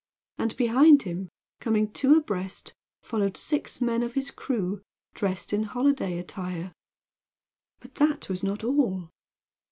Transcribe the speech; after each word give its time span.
And 0.39 0.57
behind 0.57 1.03
him, 1.03 1.29
coming 1.59 1.91
two 1.91 2.15
abreast, 2.15 2.73
followed 3.03 3.37
six 3.37 3.79
men 3.79 4.01
of 4.01 4.15
his 4.15 4.31
crew 4.31 4.81
dressed 5.13 5.53
in 5.53 5.61
holiday 5.61 6.17
attire. 6.17 6.73
But 7.81 7.93
that 8.01 8.27
was 8.27 8.41
not 8.41 8.63
all. 8.63 9.11